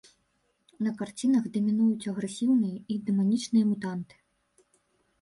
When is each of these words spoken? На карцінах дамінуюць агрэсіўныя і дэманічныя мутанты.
На 0.85 0.93
карцінах 1.01 1.43
дамінуюць 1.59 2.09
агрэсіўныя 2.15 2.77
і 2.97 3.01
дэманічныя 3.07 3.65
мутанты. 3.71 4.15